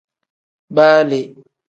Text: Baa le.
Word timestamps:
Baa 0.75 0.97
le. 1.09 1.19